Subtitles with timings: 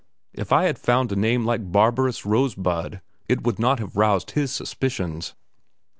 [0.33, 4.49] If I had found a name like Barrabas Rosebud it would not have roused his
[4.51, 5.35] suspicions.